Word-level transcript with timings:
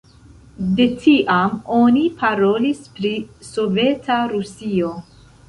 De 0.77 0.85
tiam 1.03 1.53
oni 1.81 2.05
parolis 2.23 2.81
pri 2.97 3.13
Soveta 3.51 4.19
Rusio. 4.35 4.93